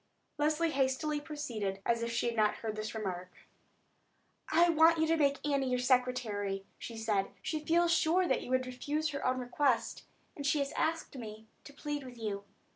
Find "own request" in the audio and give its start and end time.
9.23-10.03